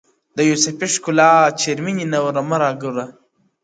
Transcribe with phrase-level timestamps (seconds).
[0.03, 0.03] o
[0.37, 1.31] د يوسفي ښکلا
[1.61, 3.05] چيرمنې نوره مه راگوره؛